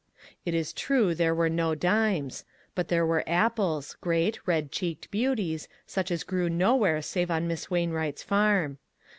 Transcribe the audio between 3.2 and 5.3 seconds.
apples, great, red cheeked